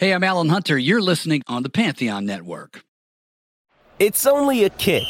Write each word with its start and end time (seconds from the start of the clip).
Hey, 0.00 0.14
I'm 0.14 0.24
Alan 0.24 0.48
Hunter. 0.48 0.78
You're 0.78 1.02
listening 1.02 1.42
on 1.46 1.62
the 1.62 1.68
Pantheon 1.68 2.24
Network. 2.24 2.84
It's 3.98 4.24
only 4.24 4.64
a 4.64 4.70
kick, 4.70 5.04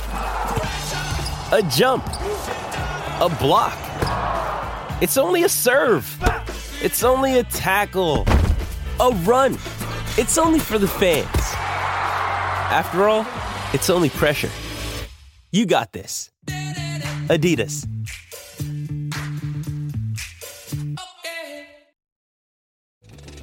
a 0.00 1.62
jump, 1.70 2.04
a 2.08 3.36
block. 3.38 3.78
It's 5.00 5.16
only 5.16 5.44
a 5.44 5.48
serve. 5.48 6.04
It's 6.82 7.04
only 7.04 7.38
a 7.38 7.44
tackle, 7.44 8.24
a 8.98 9.10
run. 9.22 9.52
It's 10.18 10.38
only 10.38 10.58
for 10.58 10.78
the 10.78 10.88
fans. 10.88 11.28
After 12.72 13.08
all, 13.08 13.24
it's 13.72 13.88
only 13.88 14.10
pressure. 14.10 14.50
You 15.52 15.66
got 15.66 15.92
this. 15.92 16.32
Adidas. 17.28 17.86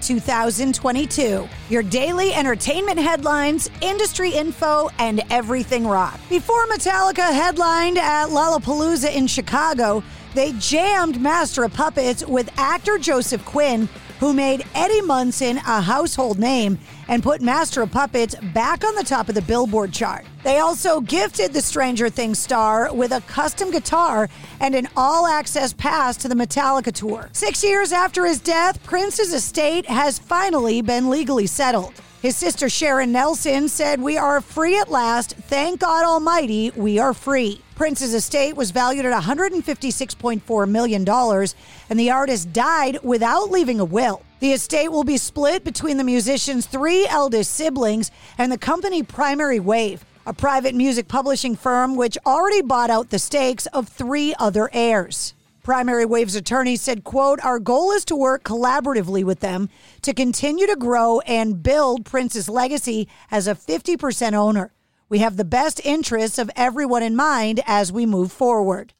2022. 0.00 1.48
Your 1.68 1.82
daily 1.82 2.32
entertainment 2.32 2.98
headlines, 2.98 3.70
industry 3.80 4.30
info, 4.30 4.88
and 4.98 5.22
everything 5.30 5.86
rock. 5.86 6.18
Before 6.28 6.66
Metallica 6.66 7.32
headlined 7.32 7.98
at 7.98 8.28
Lollapalooza 8.28 9.14
in 9.14 9.26
Chicago, 9.26 10.02
they 10.34 10.52
jammed 10.52 11.20
Master 11.20 11.64
of 11.64 11.72
Puppets 11.72 12.24
with 12.26 12.50
actor 12.56 12.98
Joseph 12.98 13.44
Quinn, 13.44 13.88
who 14.20 14.32
made 14.32 14.64
Eddie 14.74 15.02
Munson 15.02 15.58
a 15.58 15.80
household 15.80 16.38
name 16.38 16.78
and 17.08 17.22
put 17.22 17.42
Master 17.42 17.82
of 17.82 17.90
Puppets 17.90 18.36
back 18.54 18.84
on 18.84 18.94
the 18.94 19.02
top 19.02 19.28
of 19.28 19.34
the 19.34 19.42
Billboard 19.42 19.92
chart. 19.92 20.24
They 20.44 20.58
also 20.58 21.00
gifted 21.00 21.52
the 21.52 21.60
Stranger 21.60 22.08
Things 22.08 22.38
star 22.38 22.94
with 22.94 23.12
a 23.12 23.22
custom 23.22 23.70
guitar 23.70 24.28
and 24.60 24.74
an 24.74 24.88
all 24.96 25.26
access 25.26 25.72
pass 25.72 26.16
to 26.18 26.28
the 26.28 26.34
Metallica 26.34 26.92
tour. 26.92 27.28
Six 27.32 27.64
years 27.64 27.92
after 27.92 28.26
his 28.26 28.40
death, 28.40 28.82
Prince's 28.84 29.34
estate 29.34 29.86
has 29.86 30.18
finally 30.18 30.82
been 30.82 31.10
legally 31.10 31.46
settled. 31.46 31.94
His 32.20 32.36
sister 32.36 32.68
Sharon 32.68 33.12
Nelson 33.12 33.68
said, 33.68 34.00
We 34.00 34.18
are 34.18 34.40
free 34.40 34.78
at 34.78 34.90
last. 34.90 35.34
Thank 35.34 35.80
God 35.80 36.04
Almighty, 36.04 36.72
we 36.74 36.98
are 36.98 37.14
free. 37.14 37.62
Prince's 37.76 38.12
estate 38.12 38.56
was 38.56 38.72
valued 38.72 39.06
at 39.06 39.22
$156.4 39.22 40.68
million, 40.68 41.08
and 41.08 42.00
the 42.00 42.10
artist 42.10 42.52
died 42.52 42.98
without 43.04 43.52
leaving 43.52 43.78
a 43.78 43.84
will. 43.84 44.22
The 44.40 44.52
estate 44.52 44.90
will 44.90 45.02
be 45.02 45.16
split 45.16 45.64
between 45.64 45.96
the 45.96 46.04
musician's 46.04 46.66
three 46.66 47.06
eldest 47.08 47.52
siblings 47.52 48.12
and 48.36 48.52
the 48.52 48.58
company 48.58 49.02
Primary 49.02 49.58
Wave, 49.58 50.04
a 50.24 50.32
private 50.32 50.76
music 50.76 51.08
publishing 51.08 51.56
firm 51.56 51.96
which 51.96 52.16
already 52.24 52.62
bought 52.62 52.88
out 52.88 53.10
the 53.10 53.18
stakes 53.18 53.66
of 53.66 53.88
three 53.88 54.34
other 54.38 54.70
heirs. 54.72 55.34
Primary 55.64 56.06
Wave's 56.06 56.36
attorney 56.36 56.76
said, 56.76 57.02
quote, 57.02 57.44
Our 57.44 57.58
goal 57.58 57.90
is 57.90 58.04
to 58.06 58.16
work 58.16 58.44
collaboratively 58.44 59.24
with 59.24 59.40
them 59.40 59.68
to 60.02 60.14
continue 60.14 60.68
to 60.68 60.76
grow 60.76 61.18
and 61.20 61.60
build 61.60 62.04
Prince's 62.04 62.48
legacy 62.48 63.08
as 63.32 63.48
a 63.48 63.56
50% 63.56 64.34
owner. 64.34 64.72
We 65.08 65.18
have 65.18 65.36
the 65.36 65.44
best 65.44 65.84
interests 65.84 66.38
of 66.38 66.50
everyone 66.54 67.02
in 67.02 67.16
mind 67.16 67.60
as 67.66 67.90
we 67.90 68.06
move 68.06 68.30
forward. 68.30 68.94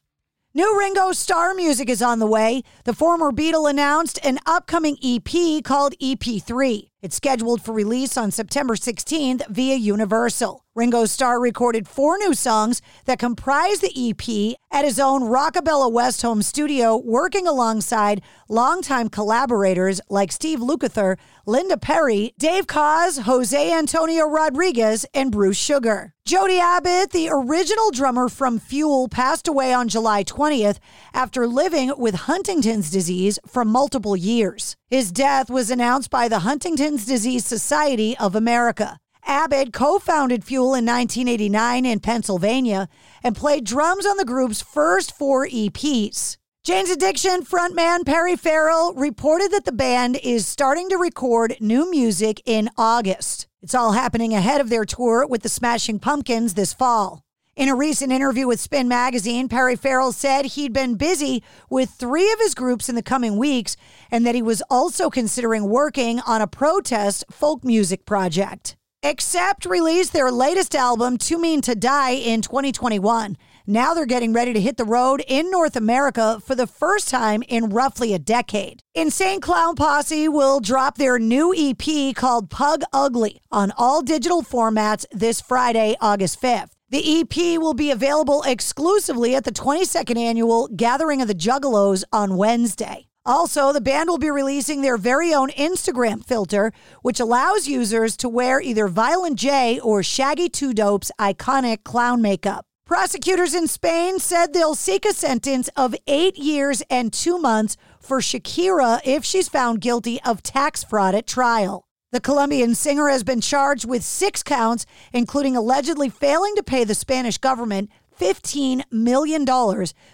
New 0.51 0.79
Ringo 0.79 1.11
Starr 1.11 1.53
music 1.53 1.89
is 1.89 2.01
on 2.01 2.17
the 2.17 2.25
way. 2.25 2.63
The 2.83 2.93
former 2.95 3.31
Beatle 3.31 3.69
announced 3.69 4.17
an 4.23 4.39
upcoming 4.47 4.97
EP 5.03 5.63
called 5.63 5.93
EP3. 6.01 6.88
It's 7.01 7.15
scheduled 7.15 7.61
for 7.61 7.71
release 7.71 8.17
on 8.17 8.29
September 8.29 8.75
16th 8.75 9.47
via 9.47 9.75
Universal. 9.75 10.65
Ringo 10.75 11.05
Starr 11.05 11.39
recorded 11.39 11.87
four 11.87 12.17
new 12.17 12.33
songs 12.33 12.81
that 13.05 13.19
comprise 13.19 13.79
the 13.79 13.93
EP 13.95 14.57
at 14.69 14.83
his 14.83 14.99
own 14.99 15.23
Roccabella 15.23 15.89
West 15.89 16.21
home 16.21 16.41
studio, 16.41 16.97
working 16.97 17.47
alongside 17.47 18.21
longtime 18.49 19.07
collaborators 19.07 20.01
like 20.09 20.33
Steve 20.33 20.59
Lukather, 20.59 21.17
Linda 21.45 21.77
Perry, 21.77 22.33
Dave 22.37 22.67
Koz, 22.67 23.21
Jose 23.21 23.71
Antonio 23.71 24.27
Rodriguez, 24.27 25.05
and 25.13 25.31
Bruce 25.31 25.57
Sugar. 25.57 26.13
Jody 26.25 26.59
Abbott, 26.59 27.11
the 27.11 27.29
original 27.31 27.91
drummer 27.91 28.27
from 28.27 28.59
Fuel, 28.59 29.07
passed 29.07 29.47
away 29.47 29.71
on 29.71 29.87
July 29.87 30.25
20th 30.25 30.79
after 31.13 31.47
living 31.47 31.93
with 31.97 32.27
Huntington's 32.27 32.91
disease 32.91 33.39
for 33.47 33.63
multiple 33.63 34.17
years. 34.17 34.75
His 34.89 35.11
death 35.11 35.51
was 35.51 35.69
announced 35.69 36.09
by 36.09 36.27
the 36.27 36.39
Huntington's 36.39 37.05
Disease 37.05 37.45
Society 37.45 38.17
of 38.17 38.33
America. 38.33 38.97
Abbott 39.23 39.71
co 39.71 39.99
founded 39.99 40.43
Fuel 40.43 40.73
in 40.73 40.83
1989 40.83 41.85
in 41.85 41.99
Pennsylvania 41.99 42.89
and 43.21 43.35
played 43.35 43.65
drums 43.65 44.07
on 44.07 44.17
the 44.17 44.25
group's 44.25 44.63
first 44.63 45.15
four 45.15 45.45
EPs. 45.45 46.37
Jane's 46.63 46.89
Addiction 46.89 47.43
frontman 47.43 48.03
Perry 48.03 48.35
Farrell 48.35 48.95
reported 48.95 49.51
that 49.51 49.65
the 49.65 49.71
band 49.71 50.19
is 50.23 50.47
starting 50.47 50.89
to 50.89 50.97
record 50.97 51.55
new 51.59 51.91
music 51.91 52.41
in 52.47 52.71
August. 52.75 53.47
It's 53.61 53.75
all 53.75 53.91
happening 53.91 54.33
ahead 54.33 54.59
of 54.59 54.69
their 54.69 54.85
tour 54.85 55.27
with 55.27 55.43
the 55.43 55.49
Smashing 55.49 55.99
Pumpkins 55.99 56.55
this 56.55 56.73
fall. 56.73 57.23
In 57.59 57.67
a 57.67 57.75
recent 57.75 58.13
interview 58.13 58.47
with 58.47 58.61
Spin 58.61 58.87
Magazine, 58.87 59.49
Perry 59.49 59.75
Farrell 59.75 60.13
said 60.13 60.45
he'd 60.45 60.71
been 60.71 60.95
busy 60.95 61.43
with 61.69 61.89
three 61.89 62.31
of 62.31 62.39
his 62.39 62.55
groups 62.55 62.87
in 62.87 62.95
the 62.95 63.03
coming 63.03 63.35
weeks 63.35 63.75
and 64.09 64.25
that 64.25 64.33
he 64.33 64.41
was 64.41 64.63
also 64.69 65.09
considering 65.09 65.67
working 65.67 66.21
on 66.21 66.41
a 66.41 66.47
protest 66.47 67.25
folk 67.29 67.65
music 67.65 68.05
project. 68.05 68.77
Accept 69.03 69.65
released 69.65 70.13
their 70.13 70.31
latest 70.31 70.73
album, 70.73 71.17
Too 71.17 71.37
Mean 71.37 71.59
to 71.63 71.75
Die, 71.75 72.11
in 72.11 72.41
2021. 72.41 73.35
Now 73.67 73.93
they're 73.93 74.05
getting 74.05 74.31
ready 74.31 74.53
to 74.53 74.61
hit 74.61 74.77
the 74.77 74.85
road 74.85 75.21
in 75.27 75.51
North 75.51 75.75
America 75.75 76.39
for 76.45 76.55
the 76.55 76.65
first 76.65 77.09
time 77.09 77.43
in 77.49 77.71
roughly 77.71 78.13
a 78.13 78.19
decade. 78.19 78.83
Insane 78.95 79.41
Clown 79.41 79.75
Posse 79.75 80.29
will 80.29 80.61
drop 80.61 80.97
their 80.97 81.19
new 81.19 81.53
EP 81.53 82.15
called 82.15 82.49
Pug 82.49 82.83
Ugly 82.93 83.41
on 83.51 83.73
all 83.77 84.01
digital 84.01 84.43
formats 84.43 85.05
this 85.11 85.41
Friday, 85.41 85.97
August 85.99 86.41
5th. 86.41 86.69
The 86.91 87.21
EP 87.21 87.59
will 87.59 87.75
be 87.75 87.91
available 87.91 88.41
exclusively 88.41 89.35
at 89.35 89.43
the 89.43 89.51
22nd 89.51 90.17
annual 90.17 90.67
Gathering 90.69 91.21
of 91.21 91.27
the 91.27 91.35
Juggalos 91.35 92.03
on 92.11 92.35
Wednesday. 92.35 93.05
Also, 93.27 93.71
the 93.71 93.79
band 93.79 94.09
will 94.09 94.17
be 94.17 94.31
releasing 94.31 94.81
their 94.81 94.97
very 94.97 95.31
own 95.31 95.51
Instagram 95.51 96.25
filter, 96.25 96.71
which 97.03 97.19
allows 97.19 97.67
users 97.67 98.17
to 98.17 98.27
wear 98.27 98.59
either 98.59 98.87
Violent 98.87 99.37
J 99.37 99.79
or 99.79 100.01
Shaggy 100.01 100.49
Two 100.49 100.73
Dope's 100.73 101.11
iconic 101.19 101.83
clown 101.83 102.23
makeup. 102.23 102.65
Prosecutors 102.87 103.53
in 103.53 103.67
Spain 103.67 104.17
said 104.17 104.53
they'll 104.53 104.73
seek 104.73 105.05
a 105.05 105.13
sentence 105.13 105.69
of 105.75 105.93
eight 106.07 106.39
years 106.39 106.81
and 106.89 107.13
two 107.13 107.37
months 107.37 107.77
for 107.99 108.19
Shakira 108.19 108.99
if 109.05 109.23
she's 109.23 109.47
found 109.47 109.79
guilty 109.79 110.19
of 110.23 110.41
tax 110.41 110.83
fraud 110.83 111.13
at 111.13 111.27
trial. 111.27 111.85
The 112.11 112.19
Colombian 112.19 112.73
singer 112.73 113.07
has 113.07 113.23
been 113.23 113.39
charged 113.39 113.87
with 113.87 114.03
six 114.03 114.41
counts, 114.41 114.87
including 115.13 115.55
allegedly 115.55 116.09
failing 116.09 116.55
to 116.55 116.63
pay 116.63 116.83
the 116.83 116.95
Spanish 116.95 117.37
government 117.37 117.91
$15 118.19 118.81
million 118.91 119.45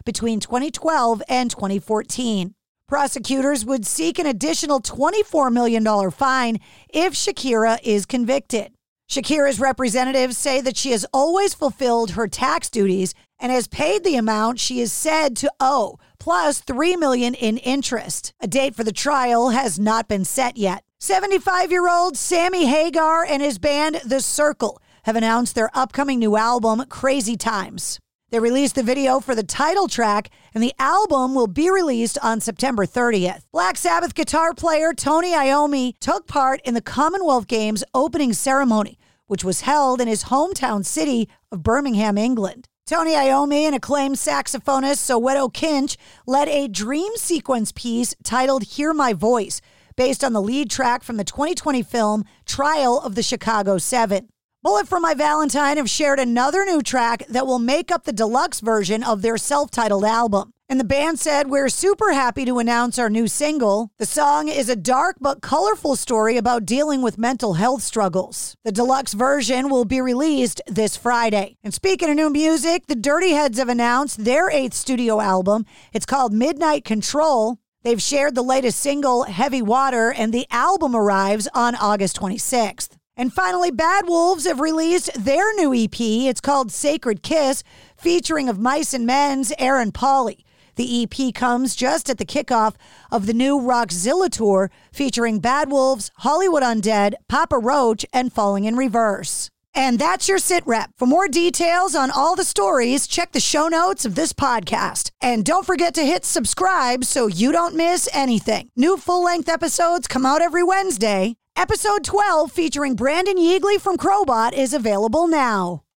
between 0.03 0.41
2012 0.41 1.23
and 1.29 1.49
2014. 1.49 2.53
Prosecutors 2.89 3.63
would 3.63 3.85
seek 3.85 4.19
an 4.19 4.25
additional 4.25 4.81
$24 4.81 5.51
million 5.53 6.11
fine 6.11 6.59
if 6.89 7.13
Shakira 7.13 7.79
is 7.81 8.05
convicted. 8.05 8.73
Shakira's 9.09 9.61
representatives 9.61 10.37
say 10.37 10.59
that 10.61 10.75
she 10.75 10.91
has 10.91 11.05
always 11.13 11.53
fulfilled 11.53 12.11
her 12.11 12.27
tax 12.27 12.69
duties 12.69 13.13
and 13.39 13.53
has 13.53 13.67
paid 13.67 14.03
the 14.03 14.17
amount 14.17 14.59
she 14.59 14.81
is 14.81 14.91
said 14.91 15.37
to 15.37 15.51
owe, 15.61 15.97
plus 16.19 16.59
3 16.59 16.97
million 16.97 17.33
in 17.33 17.57
interest. 17.57 18.33
A 18.41 18.47
date 18.47 18.75
for 18.75 18.83
the 18.83 18.91
trial 18.91 19.49
has 19.49 19.79
not 19.79 20.09
been 20.09 20.25
set 20.25 20.57
yet. 20.57 20.83
75-year-old 21.01 22.17
Sammy 22.17 22.65
Hagar 22.65 23.25
and 23.25 23.41
his 23.41 23.59
band 23.59 24.01
The 24.05 24.21
Circle 24.21 24.81
have 25.03 25.15
announced 25.15 25.53
their 25.53 25.69
upcoming 25.73 26.19
new 26.19 26.37
album 26.37 26.83
Crazy 26.89 27.35
Times. 27.35 27.99
They 28.31 28.39
released 28.39 28.75
the 28.75 28.81
video 28.81 29.19
for 29.19 29.35
the 29.35 29.43
title 29.43 29.87
track, 29.87 30.31
and 30.53 30.63
the 30.63 30.73
album 30.79 31.35
will 31.35 31.47
be 31.47 31.69
released 31.69 32.17
on 32.23 32.39
September 32.39 32.85
30th. 32.85 33.43
Black 33.51 33.77
Sabbath 33.77 34.15
guitar 34.15 34.53
player 34.53 34.93
Tony 34.93 35.33
Iommi 35.33 35.93
took 35.99 36.27
part 36.27 36.59
in 36.61 36.73
the 36.73 36.81
Commonwealth 36.81 37.47
Games 37.47 37.83
opening 37.93 38.33
ceremony, 38.33 38.97
which 39.27 39.43
was 39.43 39.61
held 39.61 40.01
in 40.01 40.07
his 40.07 40.25
hometown 40.25 40.83
city 40.83 41.29
of 41.51 41.61
Birmingham, 41.61 42.17
England. 42.17 42.67
Tony 42.87 43.11
Iommi 43.11 43.63
and 43.63 43.75
acclaimed 43.75 44.15
saxophonist 44.15 45.01
Soweto 45.01 45.51
Kinch 45.53 45.97
led 46.25 46.47
a 46.47 46.67
dream 46.67 47.11
sequence 47.15 47.71
piece 47.71 48.15
titled 48.23 48.63
Hear 48.63 48.93
My 48.93 49.11
Voice, 49.13 49.59
based 49.95 50.23
on 50.23 50.33
the 50.33 50.41
lead 50.41 50.69
track 50.69 51.03
from 51.03 51.17
the 51.17 51.23
2020 51.23 51.81
film 51.83 52.25
Trial 52.45 52.99
of 52.99 53.15
the 53.15 53.23
Chicago 53.23 53.77
Seven. 53.77 54.29
Bullet 54.65 54.87
for 54.87 54.99
My 54.99 55.13
Valentine 55.13 55.77
have 55.77 55.89
shared 55.89 56.19
another 56.19 56.65
new 56.65 56.81
track 56.81 57.23
that 57.29 57.45
will 57.45 57.59
make 57.59 57.91
up 57.91 58.03
the 58.03 58.11
deluxe 58.11 58.61
version 58.61 59.03
of 59.03 59.21
their 59.21 59.37
self 59.37 59.69
titled 59.69 60.03
album. 60.03 60.53
And 60.67 60.79
the 60.79 60.83
band 60.83 61.19
said, 61.19 61.47
We're 61.47 61.69
super 61.69 62.13
happy 62.13 62.43
to 62.45 62.57
announce 62.57 62.97
our 62.97 63.09
new 63.09 63.27
single. 63.27 63.91
The 63.99 64.07
song 64.07 64.47
is 64.47 64.67
a 64.67 64.75
dark 64.75 65.17
but 65.21 65.41
colorful 65.41 65.95
story 65.95 66.37
about 66.37 66.65
dealing 66.65 67.03
with 67.03 67.19
mental 67.19 67.53
health 67.53 67.83
struggles. 67.83 68.55
The 68.63 68.71
deluxe 68.71 69.13
version 69.13 69.69
will 69.69 69.85
be 69.85 70.01
released 70.01 70.63
this 70.65 70.97
Friday. 70.97 71.57
And 71.63 71.71
speaking 71.71 72.09
of 72.09 72.15
new 72.15 72.31
music, 72.31 72.87
the 72.87 72.95
Dirty 72.95 73.33
Heads 73.33 73.59
have 73.59 73.69
announced 73.69 74.25
their 74.25 74.49
eighth 74.49 74.73
studio 74.73 75.21
album. 75.21 75.67
It's 75.93 76.07
called 76.07 76.33
Midnight 76.33 76.83
Control. 76.83 77.59
They've 77.85 78.01
shared 78.01 78.33
the 78.33 78.41
latest 78.41 78.79
single, 78.79 79.25
Heavy 79.25 79.61
Water, 79.61 80.11
and 80.11 80.33
the 80.33 80.47
album 80.49 80.95
arrives 80.95 81.47
on 81.53 81.75
August 81.75 82.19
26th. 82.19 82.97
And 83.15 83.31
finally, 83.31 83.69
Bad 83.69 84.07
Wolves 84.07 84.47
have 84.47 84.59
released 84.59 85.11
their 85.13 85.53
new 85.53 85.71
EP. 85.71 86.01
It's 86.01 86.41
called 86.41 86.71
Sacred 86.71 87.21
Kiss, 87.21 87.61
featuring 87.95 88.49
of 88.49 88.57
Mice 88.57 88.95
and 88.95 89.05
Men's 89.05 89.53
Aaron 89.59 89.91
Pauley. 89.91 90.39
The 90.77 91.03
EP 91.03 91.31
comes 91.35 91.75
just 91.75 92.09
at 92.09 92.17
the 92.17 92.25
kickoff 92.25 92.73
of 93.11 93.27
the 93.27 93.33
new 93.33 93.59
Rockzilla 93.59 94.31
tour, 94.31 94.71
featuring 94.91 95.37
Bad 95.37 95.69
Wolves, 95.69 96.09
Hollywood 96.15 96.63
Undead, 96.63 97.13
Papa 97.29 97.59
Roach, 97.59 98.03
and 98.11 98.33
Falling 98.33 98.65
in 98.65 98.75
Reverse. 98.75 99.51
And 99.75 99.99
that's 99.99 100.27
your 100.27 100.39
sit 100.39 100.65
rep. 100.65 100.89
For 100.97 101.05
more 101.05 101.27
details 101.27 101.95
on 101.95 102.09
all 102.09 102.35
the 102.35 102.43
stories, 102.43 103.05
check 103.05 103.31
the 103.31 103.39
show 103.39 103.67
notes 103.67 104.05
of 104.05 104.15
this 104.15 104.33
podcast. 104.33 105.11
And 105.21 105.45
don't 105.45 105.65
forget 105.65 105.93
to 105.95 106.01
hit 106.01 106.25
subscribe 106.25 107.05
so 107.05 107.27
you 107.27 107.51
don't 107.51 107.75
miss 107.75 108.09
anything. 108.13 108.69
New 108.75 108.97
full 108.97 109.23
length 109.23 109.47
episodes 109.47 110.07
come 110.07 110.25
out 110.25 110.41
every 110.41 110.63
Wednesday. 110.63 111.35
Episode 111.55 112.03
12, 112.03 112.51
featuring 112.51 112.95
Brandon 112.95 113.37
Yeagley 113.37 113.79
from 113.79 113.95
Crobot, 113.95 114.51
is 114.51 114.73
available 114.73 115.25
now. 115.25 115.84